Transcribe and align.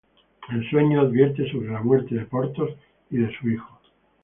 En 0.49 0.67
sueños, 0.71 1.05
advierte 1.05 1.47
sobre 1.51 1.69
la 1.71 1.79
muerte 1.83 2.15
de 2.15 2.25
Porthos 2.25 2.71
y 3.11 3.17
de 3.17 3.31
su 3.37 3.51
hijo. 3.51 3.79